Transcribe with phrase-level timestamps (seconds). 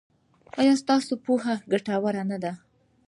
[0.59, 2.53] ایا ستاسو پوهه ګټوره نه ده؟